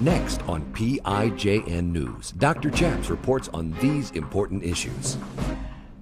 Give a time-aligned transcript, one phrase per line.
[0.00, 2.70] Next on PIJN News, Dr.
[2.70, 5.16] Chaps reports on these important issues.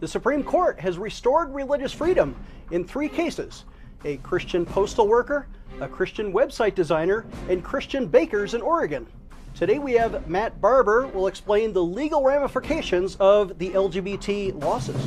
[0.00, 2.36] The Supreme Court has restored religious freedom
[2.70, 3.64] in three cases
[4.04, 5.46] a Christian postal worker,
[5.80, 9.06] a Christian website designer, and Christian bakers in Oregon.
[9.54, 15.02] Today we have Matt Barber will explain the legal ramifications of the LGBT losses.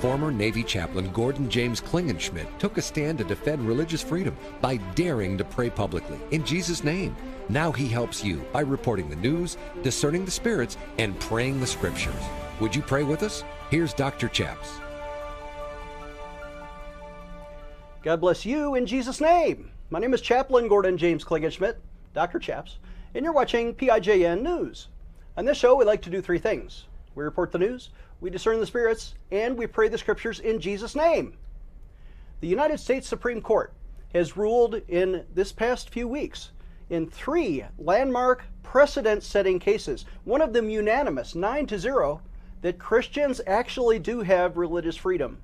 [0.00, 5.36] Former Navy chaplain Gordon James Klingenschmitt took a stand to defend religious freedom by daring
[5.36, 7.16] to pray publicly in Jesus' name.
[7.50, 12.22] Now he helps you by reporting the news, discerning the spirits, and praying the scriptures.
[12.60, 13.42] Would you pray with us?
[13.70, 14.28] Here's Dr.
[14.28, 14.78] Chaps.
[18.04, 19.72] God bless you in Jesus' name.
[19.90, 21.74] My name is Chaplain Gordon James Klingenschmitt,
[22.14, 22.38] Dr.
[22.38, 22.78] Chaps,
[23.14, 24.86] and you're watching PIJN News.
[25.36, 26.84] On this show, we like to do three things
[27.16, 27.88] we report the news,
[28.20, 31.36] we discern the spirits, and we pray the scriptures in Jesus' name.
[32.42, 33.72] The United States Supreme Court
[34.14, 36.52] has ruled in this past few weeks
[36.90, 42.20] in three landmark precedent setting cases, one of them unanimous, 9 to 0,
[42.62, 45.38] that Christians actually do have religious freedom.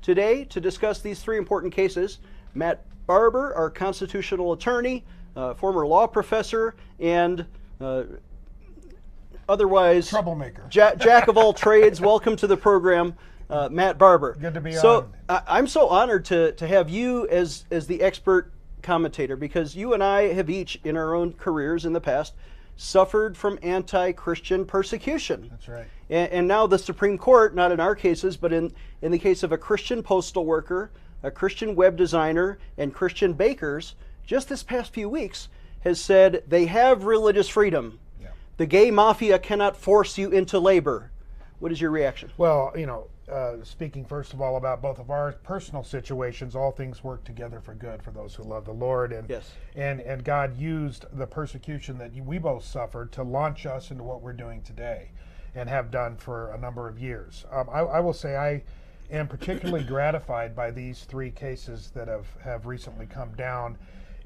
[0.00, 2.18] Today, to discuss these three important cases,
[2.54, 5.04] Matt Barber, our constitutional attorney,
[5.36, 7.44] uh, former law professor, and
[7.80, 8.04] uh,
[9.48, 12.00] otherwise troublemaker, jack, jack of all trades.
[12.00, 13.14] Welcome to the program,
[13.50, 14.36] uh, Matt Barber.
[14.40, 14.80] Good to be on.
[14.80, 15.42] so, on.
[15.46, 18.50] I, am so honored to to have you as as the expert
[18.82, 22.34] commentator because you and I have each, in our own careers in the past,
[22.76, 25.48] suffered from anti-Christian persecution.
[25.50, 25.86] That's right.
[26.10, 29.42] And, and, now the Supreme Court, not in our cases, but in in the case
[29.42, 30.90] of a Christian postal worker,
[31.22, 33.94] a Christian web designer, and Christian bakers,
[34.26, 35.48] just this past few weeks,
[35.80, 37.98] has said they have religious freedom.
[38.20, 38.28] Yeah.
[38.56, 41.10] The gay mafia cannot force you into labor.
[41.58, 42.30] What is your reaction?
[42.36, 46.70] Well, you know, uh, speaking first of all about both of our personal situations, all
[46.70, 49.50] things work together for good for those who love the Lord, and yes.
[49.74, 54.20] and and God used the persecution that we both suffered to launch us into what
[54.20, 55.10] we're doing today,
[55.54, 57.46] and have done for a number of years.
[57.50, 58.62] Um, I, I will say I
[59.10, 63.78] am particularly gratified by these three cases that have have recently come down.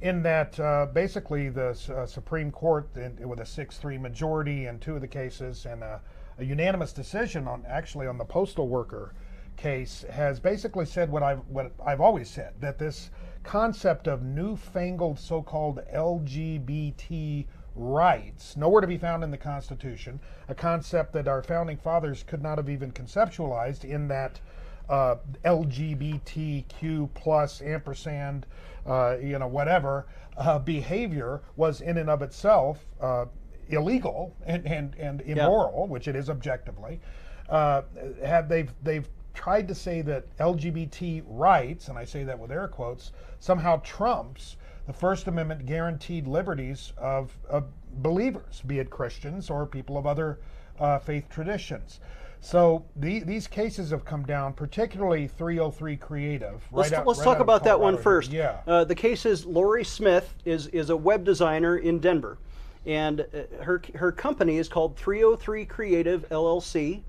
[0.02, 4.78] In that, uh, basically, the uh, Supreme Court, in, with a 6 3 majority in
[4.78, 6.00] two of the cases, and a
[6.40, 9.12] a unanimous decision on actually on the postal worker
[9.56, 13.10] case has basically said what I've what I've always said that this
[13.42, 21.12] concept of newfangled so-called LGBT rights nowhere to be found in the Constitution, a concept
[21.12, 24.40] that our founding fathers could not have even conceptualized in that
[24.88, 28.46] uh, LGBTQ plus ampersand,
[28.86, 33.26] uh, you know, whatever uh, behavior was in and of itself uh,
[33.70, 37.00] illegal and, and, and immoral, which it is objectively,
[37.48, 37.82] uh,
[38.24, 42.68] have they've they've tried to say that LGBT rights, and I say that with air
[42.68, 47.64] quotes, somehow trumps the First Amendment guaranteed liberties of, of
[48.02, 50.40] believers, be it Christians or people of other
[50.78, 52.00] uh, faith traditions.
[52.40, 56.62] So the, these cases have come down, particularly 303 Creative.
[56.72, 58.32] Let's, right out, let's right talk about that one first.
[58.32, 58.60] Yeah.
[58.66, 62.38] Uh, the case is Lorie Smith is is a web designer in Denver
[62.86, 67.02] and uh, her her company is called 303 Creative LLC,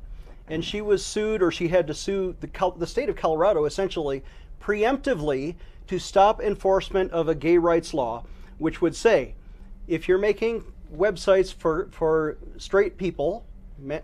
[0.47, 4.23] and she was sued, or she had to sue the the state of Colorado essentially
[4.61, 5.55] preemptively
[5.87, 8.23] to stop enforcement of a gay rights law,
[8.59, 9.33] which would say,
[9.87, 10.63] if you're making
[10.95, 13.45] websites for for straight people,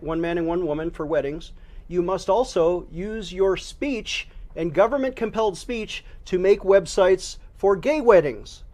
[0.00, 1.52] one man and one woman for weddings,
[1.86, 8.00] you must also use your speech and government compelled speech to make websites for gay
[8.00, 8.64] weddings.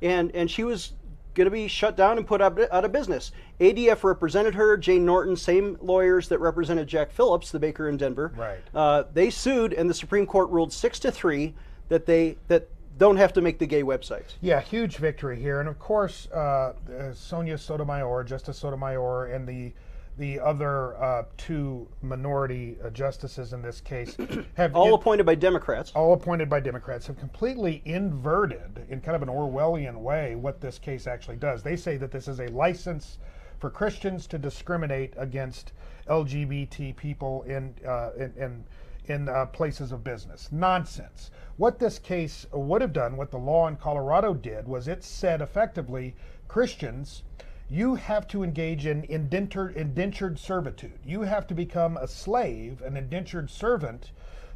[0.00, 0.92] And and she was
[1.34, 3.32] going to be shut down and put out, out of business.
[3.60, 4.76] ADF represented her.
[4.76, 8.32] Jane Norton, same lawyers that represented Jack Phillips, the baker in Denver.
[8.36, 8.58] Right.
[8.74, 11.54] Uh, they sued, and the Supreme Court ruled six to three
[11.88, 14.34] that they that don't have to make the gay websites.
[14.40, 16.74] Yeah, huge victory here, and of course, uh, uh
[17.14, 19.72] Sonia Sotomayor, Justice Sotomayor, and the
[20.18, 24.16] the other uh, two minority uh, justices in this case
[24.54, 25.92] have all in, appointed by Democrats.
[25.94, 30.78] All appointed by Democrats have completely inverted, in kind of an Orwellian way, what this
[30.78, 31.62] case actually does.
[31.62, 33.18] They say that this is a license
[33.58, 35.72] for Christians to discriminate against
[36.08, 38.64] LGBT people in uh, in, in,
[39.06, 40.48] in uh, places of business.
[40.52, 41.30] Nonsense.
[41.56, 45.40] What this case would have done, what the law in Colorado did, was it said
[45.40, 46.14] effectively
[46.48, 47.22] Christians
[47.72, 50.98] you have to engage in indentured, indentured servitude.
[51.06, 54.10] You have to become a slave, an indentured servant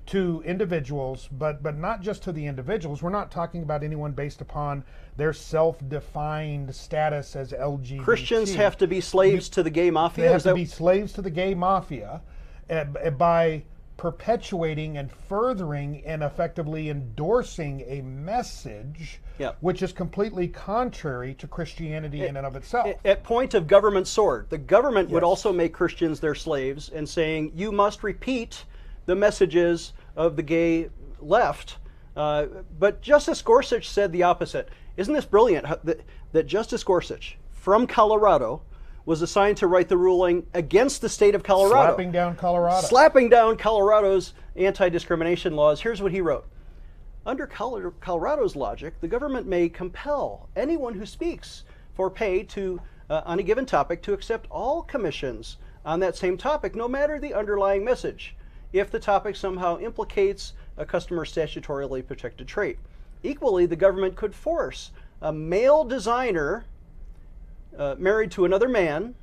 [0.06, 3.02] to individuals, but but not just to the individuals.
[3.02, 4.84] We're not talking about anyone based upon
[5.16, 8.04] their self-defined status as LGBT.
[8.04, 10.26] Christians have to be slaves you, to the gay mafia.
[10.26, 12.20] They have to be slaves to the gay mafia
[12.68, 13.62] uh, by
[13.96, 19.58] perpetuating and furthering and effectively endorsing a message Yep.
[19.60, 22.86] which is completely contrary to Christianity in and of itself.
[22.86, 27.06] At- At point of government sword, the government would also make Christians their slaves and
[27.08, 28.64] saying, you must repeat
[29.04, 30.88] the messages of the gay
[31.20, 31.76] left.
[32.16, 32.46] Uh,
[32.78, 34.70] but Justice Gorsuch said the opposite.
[34.96, 36.00] Isn't this brilliant that,
[36.32, 38.62] that Justice Gorsuch from Colorado
[39.06, 41.94] was assigned to write the ruling against the state of Colorado?
[41.94, 42.86] Slapping down Colorado.
[42.86, 45.80] slapping down Colorado's anti discrimination laws.
[45.80, 46.46] Here's what he wrote
[47.24, 51.62] Under Colorado's logic, the government may compel anyone who speaks
[51.94, 56.36] for pay to, uh, on a given topic to accept all commissions on that same
[56.36, 58.34] topic, no matter the underlying message,
[58.72, 62.76] if the topic somehow implicates a customer's statutorily protected trait.
[63.22, 64.90] Equally, the government could force
[65.22, 66.66] a male designer
[67.78, 69.14] uh, married to another man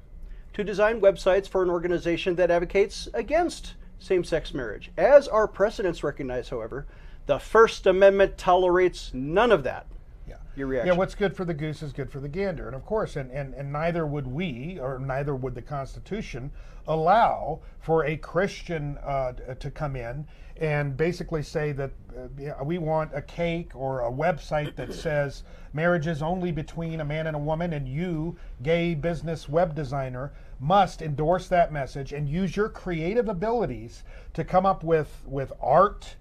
[0.54, 4.92] to design websites for an organization that advocates against same sex marriage.
[4.98, 6.86] As our precedents recognize, however,
[7.26, 9.88] the First Amendment tolerates none of that.
[10.28, 10.36] Yeah.
[10.56, 10.94] Your reaction.
[10.94, 12.68] Yeah, what's good for the goose is good for the gander.
[12.68, 16.52] And of course, and, and, and neither would we, or neither would the Constitution,
[16.88, 20.28] allow for a Christian uh, to come in
[20.58, 26.08] and basically say that uh, we want a cake or a website that says marriage
[26.08, 31.02] is only between a man and a woman, and you, gay business web designer, must
[31.02, 34.04] endorse that message and use your creative abilities
[34.34, 36.16] to come up with, with art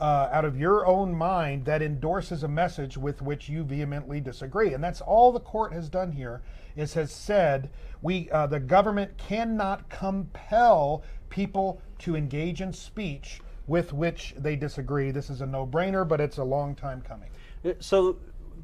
[0.00, 4.74] uh, out of your own mind that endorses a message with which you vehemently disagree.
[4.74, 6.42] And that's all the court has done here
[6.76, 7.70] is has said
[8.02, 15.10] we uh, the government cannot compel people to engage in speech with which they disagree.
[15.10, 17.30] This is a no-brainer, but it's a long time coming.
[17.64, 18.16] Uh, So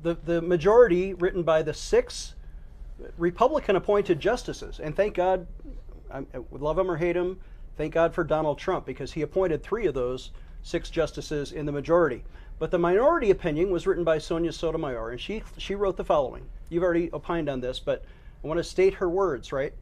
[0.02, 2.34] the, the majority written by the six
[3.16, 5.46] Republican appointed justices, and thank God,
[6.12, 7.40] I I love him or hate him,
[7.76, 10.32] thank God for Donald Trump because he appointed three of those
[10.62, 12.22] six justices in the majority.
[12.58, 16.44] But the minority opinion was written by Sonia Sotomayor, and she, she wrote the following.
[16.68, 18.04] You've already opined on this, but
[18.44, 19.72] I want to state her words, right?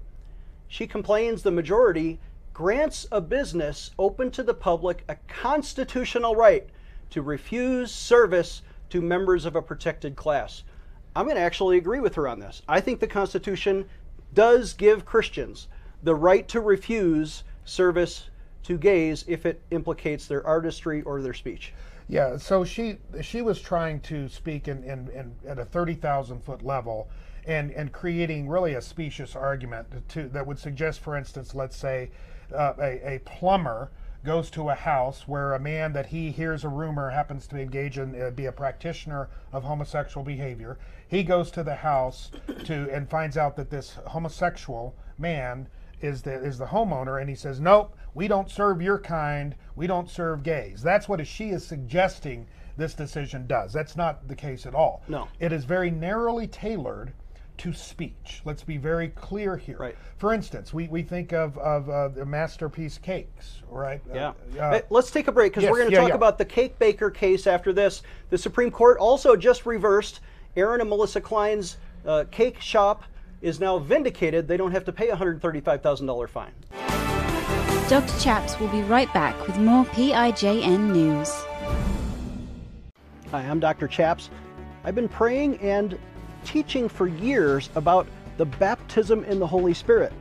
[0.69, 2.21] She complains the majority
[2.59, 6.69] grants a business open to the public a constitutional right
[7.09, 10.65] to refuse service to members of a protected class.
[11.15, 12.63] I'm going to actually agree with her on this.
[12.67, 13.89] I think the Constitution
[14.35, 15.69] does give Christians
[16.03, 18.29] the right to refuse service
[18.65, 21.73] to gays if it implicates their artistry or their speech.
[22.09, 26.43] Yeah, so she she was trying to speak in, in, in at a thirty thousand
[26.43, 27.09] foot level,
[27.47, 32.11] and and creating really a specious argument to that would suggest, for instance, let's say
[32.53, 33.91] uh, a, a plumber
[34.25, 37.99] goes to a house where a man that he hears a rumor happens to engage
[37.99, 40.77] in uh, be a practitioner of homosexual behavior.
[41.07, 42.31] He goes to the house
[42.65, 45.69] to and finds out that this homosexual man
[46.01, 49.85] is the is the homeowner and he says nope we don't serve your kind we
[49.89, 52.47] don't serve gays that's what she is suggesting
[52.77, 55.27] this decision does that's not the case at all No.
[55.41, 57.13] it is very narrowly tailored
[57.59, 59.97] to speech let's be very clear here Right.
[60.17, 64.33] for instance we, we think of of uh, the masterpiece cakes right Yeah.
[64.57, 66.15] Uh, uh, Hey, Let's take a break because yes, we're going to yeah, talk yeah.
[66.15, 68.03] about the cake baker case after this.
[68.31, 70.21] The Supreme Court also just reversed
[70.57, 71.77] Aaron and Melissa Klein's
[72.07, 73.05] uh, cake shop
[73.43, 74.49] is now vindicated.
[74.49, 76.53] They don't have to pay a $135,000 fine.
[77.89, 78.19] Dr.
[78.21, 81.31] Chaps will be right back with more PIJN news.
[83.31, 83.87] Hi, I'm Dr.
[83.89, 84.31] Chaps.
[84.85, 85.99] I've been praying and
[86.49, 88.07] teaching for years about
[88.39, 90.13] the baptism in the Holy Spirit.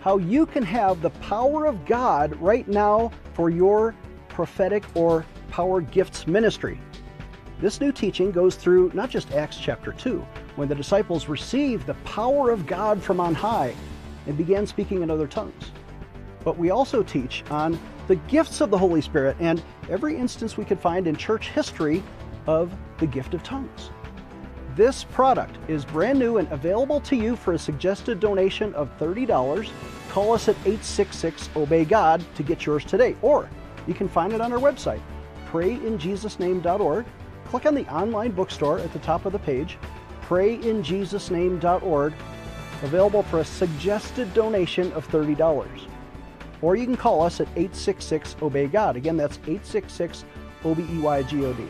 [0.00, 3.94] How you can have the power of God right now for your
[4.30, 6.80] prophetic or power gifts ministry.
[7.60, 10.24] This new teaching goes through not just Acts chapter 2,
[10.56, 13.74] when the disciples received the power of God from on high
[14.26, 15.72] and began speaking in other tongues.
[16.44, 20.64] But we also teach on the gifts of the Holy Spirit and every instance we
[20.64, 22.02] could find in church history
[22.46, 23.90] of the gift of tongues.
[24.78, 29.68] This product is brand new and available to you for a suggested donation of $30.
[30.08, 33.16] Call us at 866 Obey God to get yours today.
[33.20, 33.50] Or
[33.88, 35.00] you can find it on our website,
[35.50, 37.06] prayinjesusname.org.
[37.46, 39.78] Click on the online bookstore at the top of the page,
[40.22, 42.12] prayinjesusname.org,
[42.84, 45.88] available for a suggested donation of $30.
[46.62, 48.94] Or you can call us at 866 Obey God.
[48.94, 50.24] Again, that's 866
[50.64, 51.66] O B E Y G O D.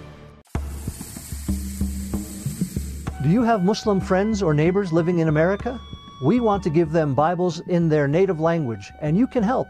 [3.20, 5.80] Do you have Muslim friends or neighbors living in America?
[6.22, 9.66] We want to give them Bibles in their native language, and you can help.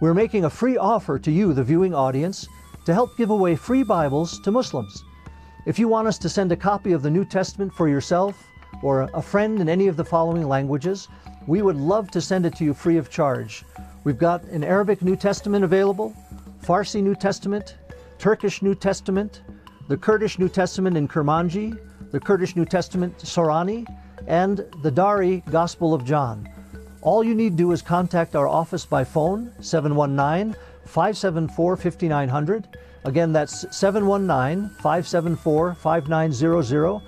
[0.00, 2.48] We're making a free offer to you, the viewing audience,
[2.84, 5.04] to help give away free Bibles to Muslims.
[5.66, 8.44] If you want us to send a copy of the New Testament for yourself
[8.82, 11.06] or a friend in any of the following languages,
[11.46, 13.64] we would love to send it to you free of charge.
[14.02, 16.12] We've got an Arabic New Testament available,
[16.60, 17.76] Farsi New Testament,
[18.18, 19.42] Turkish New Testament,
[19.86, 21.78] the Kurdish New Testament in Kurmanji,
[22.14, 23.84] the Kurdish New Testament Sorani,
[24.28, 26.48] and the Dari Gospel of John.
[27.02, 30.54] All you need to do is contact our office by phone, 719
[30.84, 32.78] 574 5900.
[33.02, 37.02] Again, that's 719 574 5900.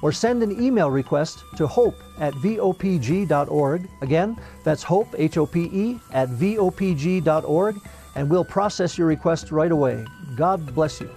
[0.00, 3.88] Or send an email request to hope at vopg.org.
[4.00, 7.80] Again, that's hope, H O P E, at vopg.org,
[8.14, 10.04] and we'll process your request right away.
[10.36, 11.10] God bless you.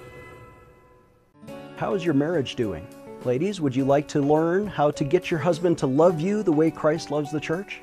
[1.78, 2.88] How is your marriage doing?
[3.26, 6.52] Ladies, would you like to learn how to get your husband to love you the
[6.52, 7.82] way Christ loves the church?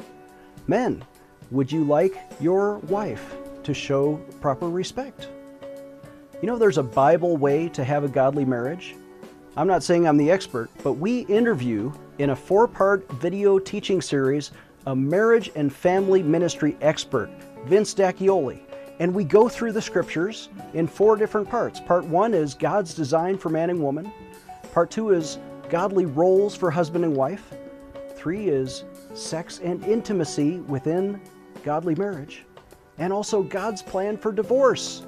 [0.69, 1.05] Men,
[1.51, 3.35] would you like your wife
[3.65, 5.27] to show proper respect?
[6.41, 8.95] You know, there's a Bible way to have a godly marriage.
[9.57, 14.01] I'm not saying I'm the expert, but we interview in a four part video teaching
[14.01, 14.53] series
[14.87, 17.31] a marriage and family ministry expert,
[17.65, 18.61] Vince D'Acchioli.
[19.01, 21.81] And we go through the scriptures in four different parts.
[21.81, 24.13] Part one is God's design for man and woman.
[24.73, 25.39] Part two is
[25.69, 27.53] godly roles for husband and wife.
[28.17, 31.21] Three is sex and intimacy within
[31.63, 32.47] godly marriage.
[32.97, 35.05] And also God's plan for divorce.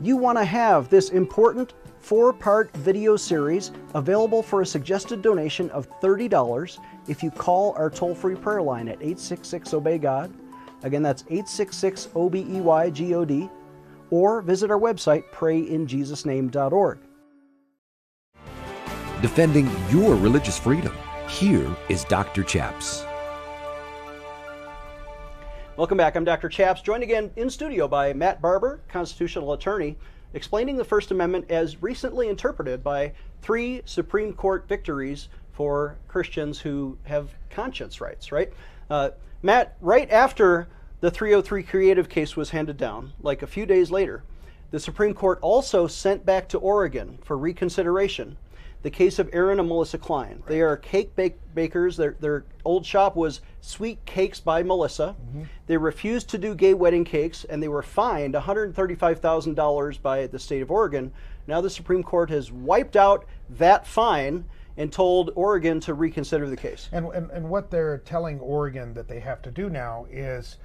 [0.00, 5.70] You want to have this important four part video series available for a suggested donation
[5.70, 10.32] of $30 if you call our toll free prayer line at 866 Obey God.
[10.82, 13.48] Again, that's 866 O B E Y G O D.
[14.10, 16.98] Or visit our website, prayinjesusname.org.
[19.20, 20.96] Defending your religious freedom.
[21.28, 22.44] Here is Dr.
[22.44, 23.04] Chaps.
[25.76, 26.14] Welcome back.
[26.14, 26.48] I'm Dr.
[26.48, 29.96] Chaps, joined again in studio by Matt Barber, constitutional attorney,
[30.34, 36.96] explaining the First Amendment as recently interpreted by three Supreme Court victories for Christians who
[37.02, 38.52] have conscience rights, right?
[38.88, 39.10] Uh,
[39.42, 40.68] Matt, right after
[41.00, 44.22] the 303 Creative case was handed down, like a few days later,
[44.70, 48.36] the Supreme Court also sent back to Oregon for reconsideration
[48.82, 50.42] the case of Aaron and Melissa Klein.
[50.46, 51.96] They are cake bake- bakers.
[51.96, 55.16] Their, their old shop was Sweet Cakes by Melissa.
[55.20, 55.42] Mm-hmm.
[55.66, 60.62] They refused to do gay wedding cakes and they were fined $135,000 by the state
[60.62, 61.12] of Oregon.
[61.46, 64.44] Now the Supreme Court has wiped out that fine
[64.76, 66.88] and told Oregon to reconsider the case.
[66.92, 70.58] And, and, and what they're telling Oregon that they have to do now is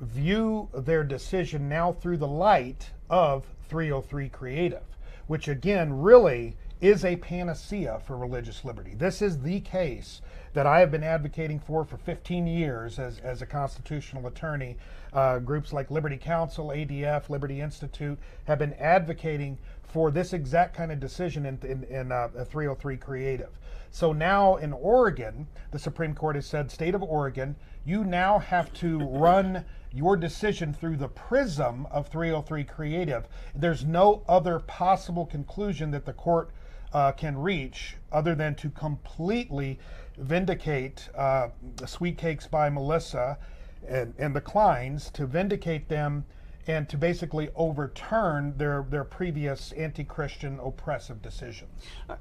[0.00, 4.84] view their decision now through the light of 303 Creative,
[5.26, 8.94] which again really is a panacea for religious liberty.
[8.94, 10.20] This is the case
[10.54, 14.76] that I have been advocating for for 15 years as, as a constitutional attorney.
[15.12, 20.92] Uh, groups like Liberty Counsel, ADF, Liberty Institute have been advocating for this exact kind
[20.92, 23.50] of decision in, in, in uh, 303 Creative.
[23.90, 28.72] So now in Oregon, the Supreme Court has said, state of Oregon, you now have
[28.74, 33.26] to run your decision through the prism of 303 Creative.
[33.54, 36.50] There's no other possible conclusion that the court
[36.92, 39.78] uh, can reach other than to completely
[40.16, 41.48] vindicate uh,
[41.86, 43.38] Sweet Cakes by Melissa
[43.86, 46.24] and, and the Kleins, to vindicate them
[46.66, 51.70] and to basically overturn their, their previous anti Christian oppressive decisions.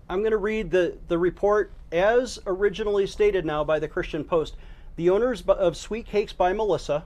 [0.09, 4.55] I'm going to read the, the report as originally stated now by the Christian Post.
[4.95, 7.03] The owners of Sweet Cakes by Melissa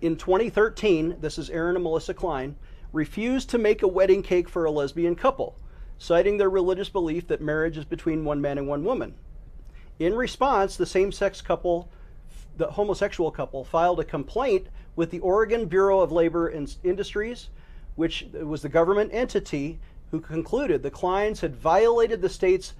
[0.00, 2.56] in 2013, this is Aaron and Melissa Klein,
[2.92, 5.56] refused to make a wedding cake for a lesbian couple,
[5.98, 9.14] citing their religious belief that marriage is between one man and one woman.
[9.98, 11.88] In response, the same sex couple,
[12.56, 17.48] the homosexual couple, filed a complaint with the Oregon Bureau of Labor and Industries,
[17.94, 19.78] which was the government entity
[20.10, 22.74] who concluded the Kleins had violated the state's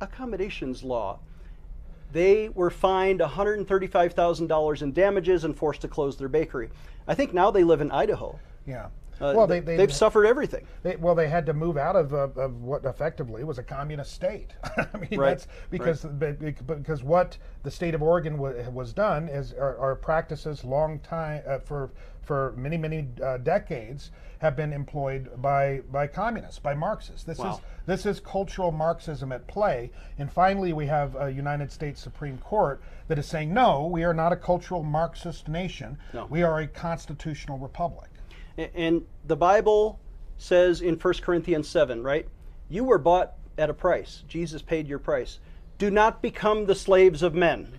[0.00, 1.18] accommodations law.
[2.12, 6.70] They were fined $135,000 in damages and forced to close their bakery.
[7.06, 8.38] I think now they live in Idaho.
[8.66, 8.88] Yeah.
[9.22, 10.66] Uh, well, they, they, have suffered everything.
[10.82, 14.12] They, well, they had to move out of, of, of what effectively was a communist
[14.12, 14.54] state.
[14.76, 18.92] I mean, Right, that's because be- be- because what the state of Oregon wa- was
[18.92, 21.90] done is are, are practices long time uh, for
[22.22, 27.22] for many many uh, decades have been employed by by communists, by Marxists.
[27.24, 27.54] This Wow.
[27.54, 29.90] is this is cultural Marxism at play.
[30.18, 34.14] And finally, we have a United States Supreme Court that is saying, no, we are
[34.14, 35.98] not a cultural Marxist nation.
[36.12, 36.26] No.
[36.26, 38.08] We are a constitutional republic.
[38.56, 39.98] And the Bible
[40.38, 42.26] says in 1 Corinthians 7, right?
[42.68, 44.22] You were bought at a price.
[44.28, 45.38] Jesus paid your price.
[45.78, 47.78] Do not become the slaves of men.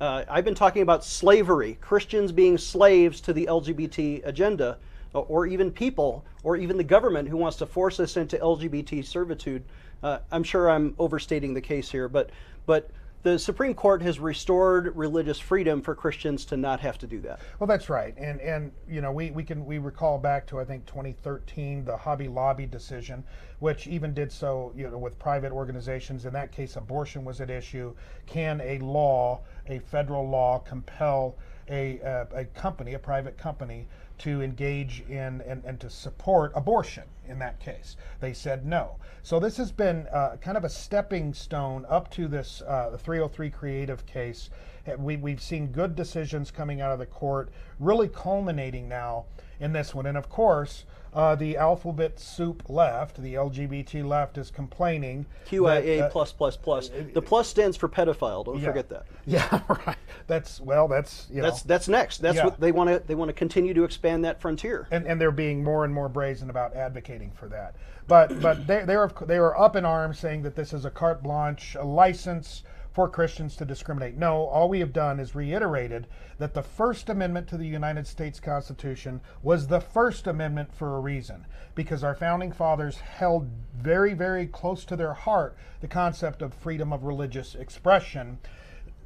[0.00, 4.78] Uh, I've been talking about slavery, Christians being slaves to the LGBT agenda,
[5.14, 9.04] uh, or even people, or even the government who wants to force us into LGBT
[9.04, 9.62] servitude.
[10.02, 12.30] Uh, I'm sure I'm overstating the case here, but
[12.66, 12.90] but
[13.26, 17.40] the Supreme Court has restored religious freedom for Christians to not have to do that.
[17.58, 20.64] Well, that's right, and and you know we, we can we recall back to I
[20.64, 23.24] think 2013 the Hobby Lobby decision,
[23.58, 26.24] which even did so you know with private organizations.
[26.24, 27.96] In that case, abortion was at issue.
[28.26, 31.34] Can a law, a federal law, compel
[31.68, 33.88] a a, a company, a private company,
[34.18, 37.96] to engage in and, and to support abortion in that case.
[38.20, 38.96] They said no.
[39.22, 43.50] So this has been uh, kind of a stepping stone up to this uh, 303
[43.50, 44.50] creative case.
[44.98, 49.24] We, we've seen good decisions coming out of the court, really culminating now
[49.60, 50.06] in this one.
[50.06, 50.84] And of course,
[51.14, 55.24] uh, the alphabet soup left, the LGBT left, is complaining.
[55.48, 56.90] QIA that, uh, plus plus plus.
[57.14, 58.44] The plus stands for pedophile.
[58.44, 58.66] Don't yeah.
[58.66, 59.06] forget that.
[59.28, 59.96] Yeah, right.
[60.28, 60.86] That's well.
[60.86, 62.18] That's you That's know, that's next.
[62.18, 62.44] That's Yeah.
[62.44, 64.86] what they want to they want to continue to expand that frontier.
[64.90, 67.74] and, and they're being more and more brazen about advocating for that.
[68.06, 70.90] But but they they were they were up in arms saying that this is a
[70.90, 72.62] carte blanche, a license
[72.96, 74.16] for Christians to discriminate.
[74.16, 76.06] No, all we have done is reiterated
[76.38, 81.00] that the First Amendment to the United States Constitution was the First Amendment for a
[81.00, 86.54] reason, because our founding fathers held very very close to their heart the concept of
[86.54, 88.38] freedom of religious expression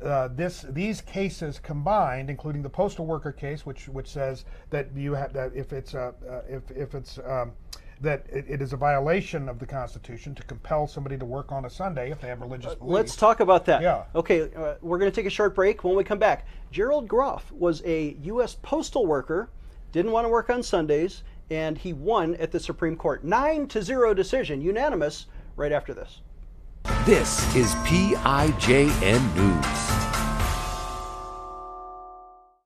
[0.04, 5.14] uh, this these cases combined, including the postal worker case, which which says that you
[5.14, 7.50] have that if it's a uh, if if it's um,
[8.00, 11.64] that it, it is a violation of the Constitution to compel somebody to work on
[11.64, 12.95] a Sunday if they have religious beliefs.
[12.95, 13.83] Let's talk about that.
[13.83, 14.04] Yeah.
[14.14, 15.85] Okay, uh, we're going to take a short break.
[15.85, 18.57] When we come back, Gerald Groff was a U.S.
[18.62, 19.50] postal worker,
[19.92, 23.25] didn't want to work on Sundays, and he won at the Supreme Court.
[23.25, 25.26] Nine to zero decision, unanimous,
[25.57, 26.21] right after this.
[27.04, 30.00] This is PIJN News.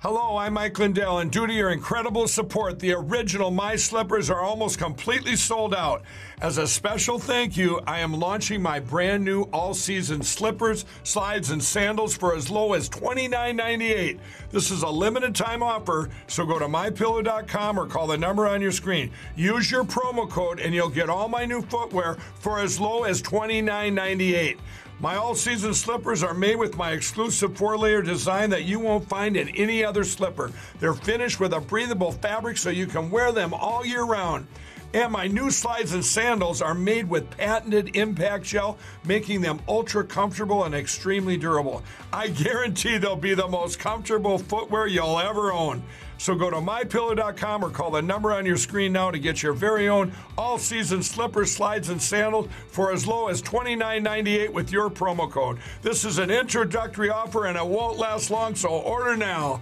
[0.07, 4.43] Hello, I'm Mike Lindell, and due to your incredible support, the original My Slippers are
[4.43, 6.03] almost completely sold out.
[6.41, 11.51] As a special thank you, I am launching my brand new all season slippers, slides,
[11.51, 14.19] and sandals for as low as $29.98.
[14.51, 18.61] This is a limited time offer, so go to mypillow.com or call the number on
[18.61, 19.13] your screen.
[19.37, 23.23] Use your promo code, and you'll get all my new footwear for as low as
[23.23, 24.59] $29.98.
[25.01, 29.09] My all season slippers are made with my exclusive four layer design that you won't
[29.09, 30.51] find in any other slipper.
[30.81, 34.47] They're finished with a breathable fabric so you can wear them all year round.
[34.95, 40.05] And my new slides and sandals are made with patented impact gel, making them ultra
[40.05, 41.83] comfortable and extremely durable.
[42.13, 45.83] I guarantee they'll be the most comfortable footwear you'll ever own.
[46.19, 49.53] So go to mypillow.com or call the number on your screen now to get your
[49.53, 54.89] very own all season slippers, slides, and sandals for as low as $29.98 with your
[54.89, 55.59] promo code.
[55.83, 59.61] This is an introductory offer and it won't last long, so order now.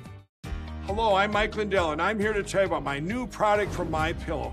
[0.86, 3.90] Hello, I'm Mike Lindell, and I'm here to tell you about my new product from
[3.90, 4.52] My Pillow.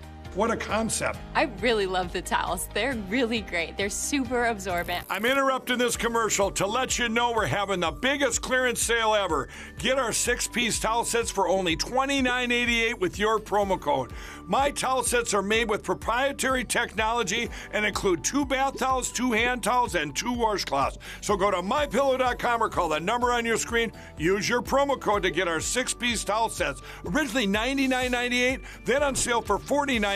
[0.33, 1.19] What a concept.
[1.35, 2.69] I really love the towels.
[2.73, 3.75] They're really great.
[3.75, 5.05] They're super absorbent.
[5.09, 9.49] I'm interrupting this commercial to let you know we're having the biggest clearance sale ever.
[9.77, 14.13] Get our six piece towel sets for only $29.88 with your promo code.
[14.45, 19.63] My towel sets are made with proprietary technology and include two bath towels, two hand
[19.63, 20.97] towels, and two washcloths.
[21.19, 23.91] So go to mypillow.com or call the number on your screen.
[24.17, 26.81] Use your promo code to get our six piece towel sets.
[27.05, 29.57] Originally $99.98, then on sale for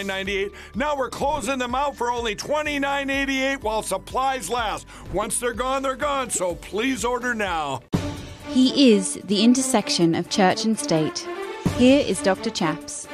[0.06, 0.52] $49.98.
[0.76, 4.88] Now we're closing them out for only $29.88 while supplies last.
[5.13, 6.30] Once they're gone, they're gone.
[6.30, 7.82] So please order now.
[8.50, 11.28] He is the intersection of church and state.
[11.78, 12.50] Here is Dr.
[12.50, 13.08] Chaps.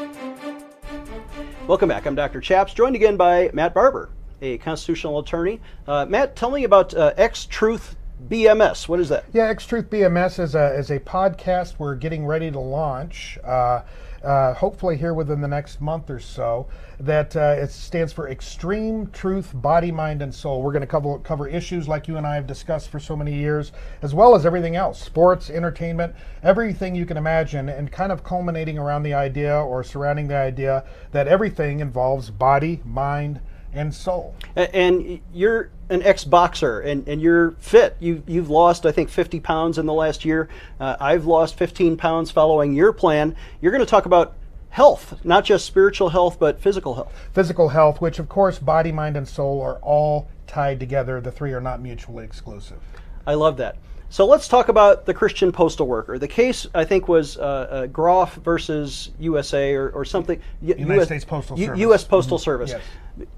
[1.67, 2.06] Welcome back.
[2.06, 2.41] I'm Dr.
[2.41, 4.10] Chaps, joined again by Matt Barber,
[4.41, 5.62] a constitutional attorney.
[5.88, 7.95] Uh, Matt, tell me about uh, X Truth
[8.27, 8.88] BMS.
[8.88, 9.25] What is that?
[9.32, 13.38] Yeah, X Truth BMS is a, is a podcast we're getting ready to launch.
[13.43, 13.82] Uh,
[14.23, 16.67] uh, hopefully, here within the next month or so,
[16.99, 20.62] that uh, it stands for Extreme Truth, Body, Mind, and Soul.
[20.62, 23.34] We're going to cover cover issues like you and I have discussed for so many
[23.34, 28.23] years, as well as everything else sports, entertainment, everything you can imagine, and kind of
[28.23, 33.39] culminating around the idea or surrounding the idea that everything involves body, mind,
[33.73, 34.36] and soul.
[34.55, 37.97] And you're an ex-boxer, and, and you're fit.
[37.99, 40.49] You you've lost, I think, 50 pounds in the last year.
[40.79, 43.36] Uh, I've lost 15 pounds following your plan.
[43.62, 44.36] You're going to talk about
[44.69, 47.13] health, not just spiritual health, but physical health.
[47.34, 51.21] Physical health, which of course, body, mind, and soul are all tied together.
[51.21, 52.79] The three are not mutually exclusive.
[53.27, 53.77] I love that.
[54.12, 56.19] So let's talk about the Christian postal worker.
[56.19, 60.38] The case, I think, was uh, uh, Groff versus USA or, or something.
[60.62, 61.80] U- United US States Postal U- Service.
[61.80, 62.04] U.S.
[62.04, 62.71] Postal Service.
[62.71, 62.82] Yes.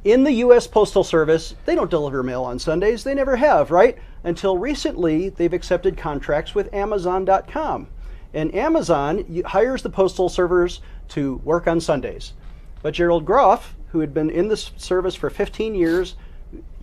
[0.03, 0.65] In the U.S.
[0.65, 3.03] Postal Service, they don't deliver mail on Sundays.
[3.03, 3.99] They never have, right?
[4.23, 7.87] Until recently, they've accepted contracts with Amazon.com.
[8.33, 12.33] And Amazon hires the postal servers to work on Sundays.
[12.81, 16.15] But Gerald Groff, who had been in this service for 15 years,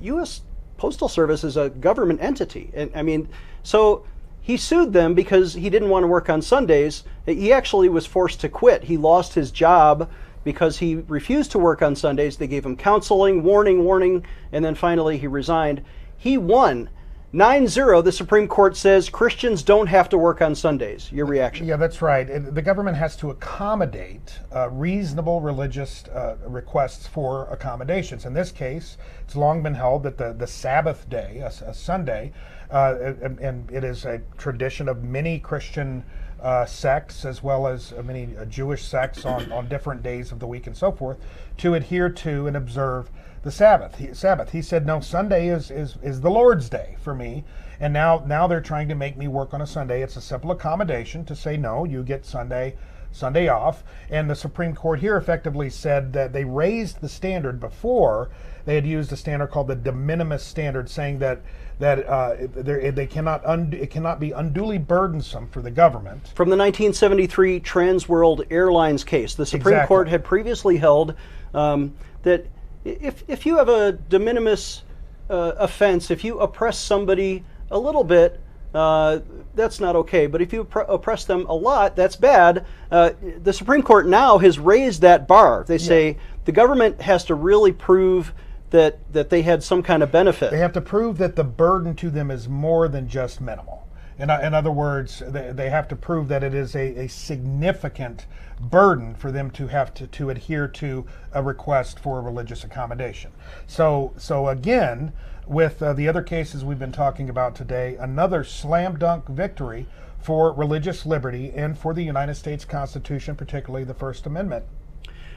[0.01, 0.43] U.S.
[0.81, 2.71] Postal Service is a government entity.
[2.73, 3.29] And I mean,
[3.63, 4.07] so
[4.41, 7.05] he sued them because he didn't want to work on Sundays.
[7.27, 8.85] He actually was forced to quit.
[8.85, 10.11] He lost his job
[10.43, 12.39] because he refused to work on Sundays.
[12.39, 15.83] They gave him counseling, warning, warning, and then finally he resigned.
[16.17, 16.89] He won.
[17.33, 21.13] 9 0, the Supreme Court says Christians don't have to work on Sundays.
[21.13, 21.65] Your reaction?
[21.65, 22.25] Yeah, that's right.
[22.25, 28.27] The government has to accommodate uh, reasonable religious uh, requests for accommodations.
[28.27, 32.33] In this case, it's long been held that the, the Sabbath day, a, a Sunday,
[32.69, 36.03] uh, and, and it is a tradition of many Christian
[36.43, 40.39] uh, sects as well as uh, many uh, Jewish sects on, on different days of
[40.39, 41.19] the week and so forth
[41.59, 43.11] to adhere to and observe
[43.43, 43.97] the Sabbath.
[43.97, 44.51] He, Sabbath.
[44.51, 47.45] He said, "No, Sunday is, is is the Lord's day for me."
[47.79, 50.03] And now now they're trying to make me work on a Sunday.
[50.03, 52.77] It's a simple accommodation to say, "No, you get Sunday
[53.13, 58.31] Sunday off." And the Supreme Court here effectively said that they raised the standard before
[58.65, 61.41] they had used a standard called the de minimis standard, saying that
[61.79, 66.29] that uh, there- they cannot und- it cannot be unduly burdensome for the government.
[66.35, 69.89] From the 1973 Trans World Airlines case, the Supreme Exactly.
[69.89, 71.15] Court had previously held
[71.55, 72.47] um, that
[72.85, 74.83] if, if you have a de minimis
[75.31, 78.41] uh, offense, if you oppress somebody a little bit,
[78.75, 79.21] uh,
[79.55, 80.27] that's not okay.
[80.27, 82.67] But if you oppre- oppress them a lot, that's bad.
[82.91, 83.11] Uh,
[83.43, 85.65] the Supreme Court now has raised that bar.
[85.67, 88.33] They say the government has to really prove
[88.71, 90.51] that, that they had some kind of benefit.
[90.51, 93.89] They have to prove that the burden to them is more than just minimal.
[94.19, 98.27] In, in other words, they, they have to prove that it is a, a significant
[98.61, 103.33] burden for them to have to, to adhere to a request for a religious accommodation.
[103.67, 105.13] So, so again,
[105.51, 109.85] with uh, the other cases we've been talking about today, another slam dunk victory
[110.21, 114.65] for religious liberty and for the United States Constitution, particularly the First Amendment.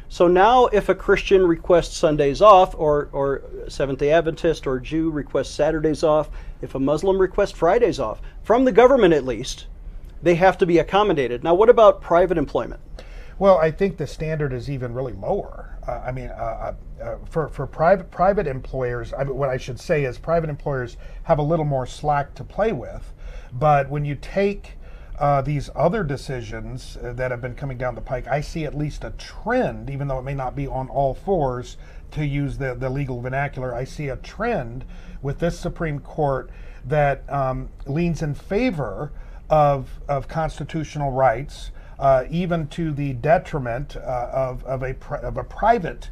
[0.10, 5.10] So now, if a Christian requests Sundays off, or, or Seventh day Adventist or Jew
[5.10, 6.30] requests Saturdays off,
[6.62, 9.66] if a Muslim requests Fridays off, from the government at least,
[10.22, 11.44] they have to be accommodated.
[11.44, 12.82] Now, what about private employment?
[13.40, 15.63] Well, I think the standard is even really lower.
[15.88, 16.34] Uh, I mean, uh,
[17.02, 20.98] uh, uh, for for private private employers, I what I should say is private employers
[21.24, 23.14] have a little more slack to play with.
[23.52, 24.74] But when you take
[25.20, 28.76] uh, these other decisions uh, that have been coming down the pike, I see at
[28.76, 31.78] least a trend, even though it may not be on all fours,
[32.12, 33.76] to use the, the legal vernacular.
[33.76, 34.86] I see a trend
[35.22, 36.50] with this Supreme Court
[36.86, 39.12] that um, leans in favor
[39.50, 41.72] of, of constitutional rights,
[42.04, 46.10] uh, even to the detriment uh, of, of, a, pri- of a private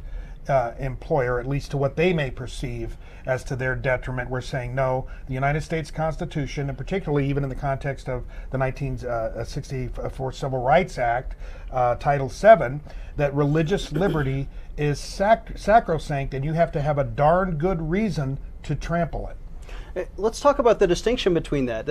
[0.48, 4.30] uh, employer, at least to what they may perceive as to their detriment.
[4.30, 8.56] We're saying no, the United States Constitution, and particularly even in the context of the
[8.56, 11.36] 1964 Civil Rights Act,
[11.70, 12.80] uh, Title VII,
[13.16, 18.38] that religious liberty is sac- sacrosanct and you have to have a darn good reason
[18.62, 19.36] to trample it.
[19.94, 21.66] Uh, Let's talk about the distinction between.
[21.66, 21.84] That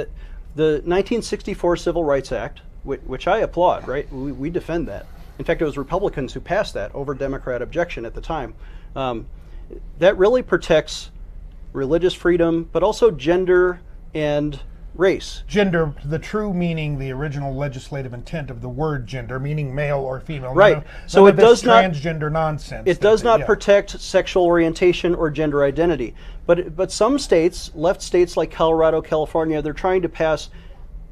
[0.55, 4.11] the 1964 Civil Rights Act, which, I applaud, right?
[4.11, 5.05] We, we defend that.
[5.39, 8.53] In fact, it was Republicans who passed that over Democrat objection at the time.
[8.95, 9.27] Um,
[9.99, 11.11] that really protects
[11.73, 13.79] religious freedom, but also gender
[14.13, 14.59] and
[14.93, 15.43] race.
[15.47, 20.19] Gender, the true meaning, the original legislative intent of the word gender, meaning male or
[20.19, 20.53] female.
[20.53, 20.73] Right.
[20.73, 22.83] None of, So it does not- transgender nonsense.
[22.87, 23.45] It does not yeah.
[23.45, 26.13] protect sexual orientation or gender identity.
[26.45, 30.49] But but some states, left states like Colorado, California, they're trying to pass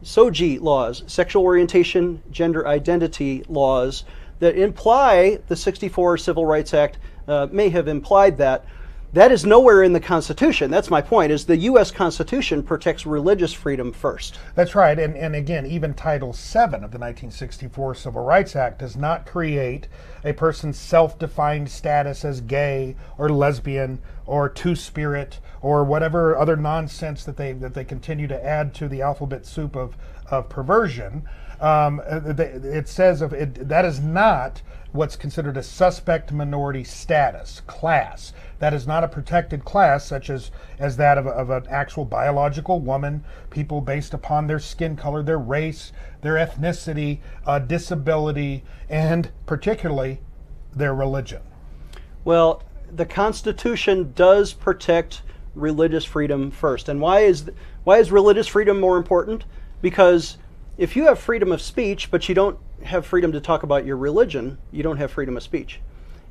[0.04, 4.06] SOGI laws, sexual orientation, gender identity laws
[4.40, 8.66] that imply the 64 Civil Rights Act uh, may have implied that.
[9.12, 10.70] That is nowhere in the Constitution.
[10.70, 11.32] That's my point.
[11.32, 11.90] Is the U.S.
[11.90, 14.38] Constitution protects religious freedom first?
[14.54, 15.00] That's right.
[15.00, 19.88] And, and again, even Title VII of the 1964 Civil Rights Act does not create
[20.24, 26.56] a person's self defined status as gay or lesbian or two spirit or whatever other
[26.56, 29.96] nonsense that they, that they continue to add to the alphabet soup of,
[30.32, 31.24] of perversion.
[31.60, 37.62] Um, uh, it says of it, that is not what's considered a suspect minority status,
[37.68, 38.34] class.
[38.60, 42.80] That is not a protected class, such as, as that of, of an actual biological
[42.80, 45.92] woman, people based upon their skin color, their race,
[46.22, 50.22] their ethnicity, uh, disability, and particularly
[50.74, 51.42] their religion.
[52.24, 55.22] Well, the Constitution does protect
[55.60, 56.90] religious freedom first.
[56.90, 57.50] And why is
[57.84, 59.46] why is religious freedom more important?
[59.82, 60.38] Because
[60.78, 63.98] if you have freedom of speech, but you don't have freedom to talk about your
[63.98, 65.82] religion, you don't have freedom of speech.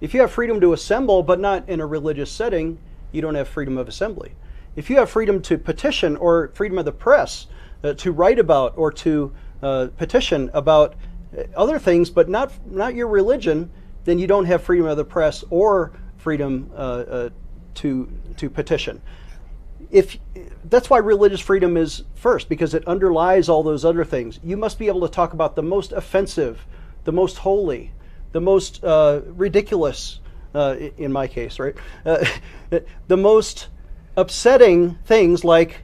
[0.00, 2.78] If you have freedom to assemble, but not in a religious setting,
[3.12, 4.32] you don't have freedom of assembly.
[4.76, 7.46] If you have freedom to petition or freedom of the press
[7.82, 10.94] uh, to write about or to uh, petition about
[11.36, 13.70] uh, other things, but not not your religion,
[14.04, 17.28] then you don't have freedom of the press or freedom uh, uh,
[17.78, 19.00] to to petition.
[19.90, 20.18] If
[20.64, 24.38] that's why religious freedom is first because it underlies all those other things.
[24.42, 26.66] You must be able to talk about the most offensive,
[27.04, 27.92] the most holy,
[28.32, 30.20] the most uh, ridiculous,
[30.54, 31.74] uh, in my case, right?
[32.04, 32.24] Uh,
[33.08, 33.68] the most
[34.16, 35.82] upsetting things like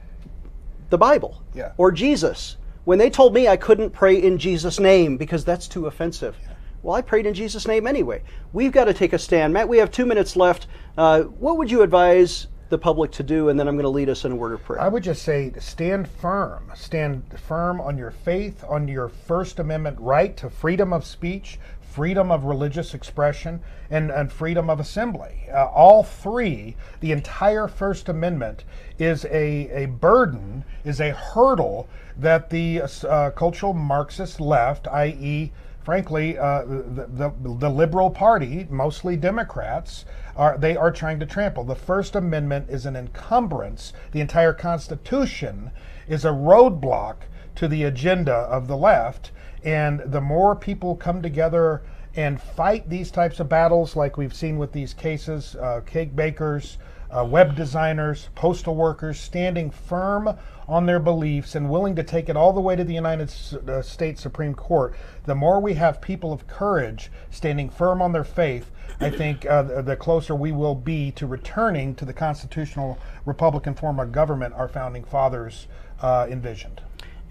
[0.89, 1.71] the Bible Yeah.
[1.77, 2.57] or Jesus.
[2.83, 6.37] When they told me I couldn't pray in Jesus' name because that's too offensive.
[6.85, 8.21] Well, I prayed in Jesus' name anyway.
[8.53, 9.51] We've got to take a stand.
[9.53, 10.67] Matt, we have two minutes left.
[10.95, 13.49] Uh, what would you advise the public to do?
[13.49, 14.79] And then I'm going to lead us in a word of prayer.
[14.79, 16.71] I would just say stand firm.
[16.75, 22.29] Stand firm on your faith, on your First Amendment right to freedom of speech, freedom
[22.29, 25.47] of religious expression, and, and freedom of assembly.
[25.51, 28.63] Uh, all three, the entire First Amendment
[28.99, 35.51] is a, a burden, is a hurdle that the uh, cultural Marxist left, i.e.,
[35.85, 40.03] frankly, uh, the, the, the liberal party, mostly Democrats,
[40.35, 41.63] are they are trying to trample.
[41.63, 43.93] The First Amendment is an encumbrance.
[44.11, 45.69] The entire Constitution
[46.07, 47.17] is a roadblock
[47.55, 49.31] to the agenda of the left.
[49.63, 51.83] And the more people come together
[52.15, 56.77] and fight these types of battles, like we've seen with these cases, uh, cake bakers,
[57.11, 60.35] uh, web designers, postal workers, standing firm
[60.67, 63.31] on their beliefs and willing to take it all the way to the United
[63.67, 68.23] uh, States Supreme Court, the more we have people of courage standing firm on their
[68.23, 73.73] faith, I think uh, the, closer we will be to returning to the constitutional Republican
[73.73, 75.67] form of government our founding fathers
[76.01, 76.81] uh, envisioned.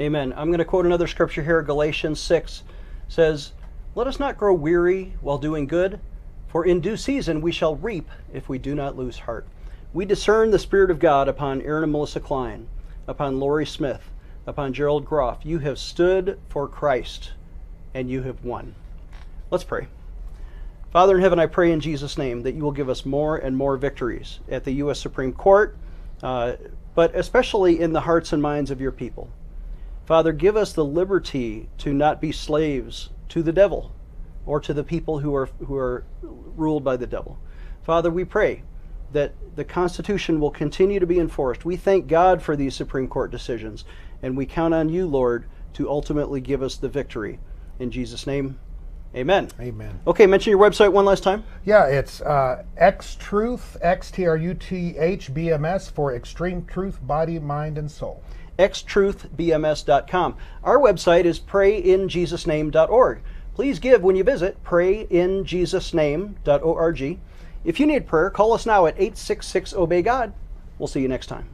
[0.00, 0.32] Amen.
[0.36, 1.62] I'm going to quote another scripture here.
[1.62, 2.64] Galatians 6
[3.08, 3.52] says,
[3.94, 6.00] Let us not grow weary while doing good,
[6.48, 9.46] for in due season we shall reap if we do not lose heart.
[9.92, 12.66] We discern the Spirit of God upon Aaron and Melissa Klein,
[13.06, 14.10] upon Lorie Smith,
[14.46, 15.44] upon Gerald Groff.
[15.44, 17.32] You have stood for Christ,
[17.92, 18.74] and you have won.
[19.50, 19.86] Let's pray.
[20.90, 23.56] Father in heaven, I pray in Jesus' name that you will give us more and
[23.56, 25.00] more victories at the U.S.
[25.00, 25.76] Supreme Court,
[26.22, 26.52] uh,
[26.94, 29.28] but especially in the hearts and minds of your people.
[30.06, 33.92] Father, give us the liberty to not be slaves to the devil
[34.46, 37.38] or to the people who are, who are ruled by the devil.
[37.82, 38.62] Father, we pray
[39.14, 41.64] that the Constitution will continue to be enforced.
[41.64, 43.84] We thank God for these Supreme Court decisions,
[44.22, 47.38] and we count on you, Lord, to ultimately give us the victory.
[47.78, 48.58] In Jesus' name,
[49.14, 49.50] amen.
[49.60, 50.00] Amen.
[50.06, 51.44] Okay, mention your website one last time.
[51.64, 56.14] Yeah, it's uh, X Truth, X T R U T H B M S for
[56.14, 58.22] Extreme Truth, Body, Mind, and Soul.
[58.58, 60.36] xtruthbms.com.
[60.62, 63.22] Our website is prayinjesusname.org.
[63.54, 67.18] Please give when you visit prayinjesusname.org.
[67.64, 70.32] If you need prayer, call us now at 866 Obey God.
[70.78, 71.53] We'll see you next time.